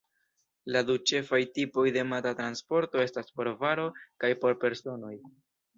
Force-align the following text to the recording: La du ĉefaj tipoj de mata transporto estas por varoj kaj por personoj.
La 0.75 0.81
du 0.87 0.95
ĉefaj 1.11 1.39
tipoj 1.59 1.85
de 1.99 2.07
mata 2.15 2.33
transporto 2.41 3.05
estas 3.07 3.33
por 3.39 3.55
varoj 3.63 3.89
kaj 4.25 4.35
por 4.45 4.63
personoj. 4.67 5.17